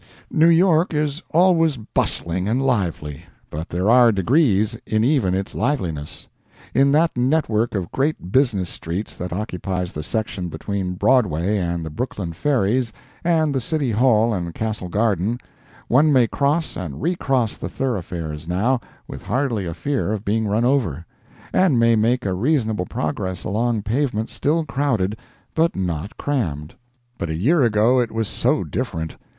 [0.31, 6.27] New York is always bustling and lively, but there are degrees in even its liveliness.
[6.73, 11.85] In that net work of great business streets that occupies the section between Broadway and
[11.85, 12.91] the Brooklyn ferries,
[13.23, 15.37] and the City Hall and Castle Garden,
[15.87, 20.65] one may cross and recross the thoroughfares, now, with hardly a fear of being run
[20.65, 21.05] over,
[21.53, 25.15] and may make a reasonable progress along pavement still crowded,
[25.53, 26.73] but not crammed.
[27.19, 29.15] But a year ago it was so different.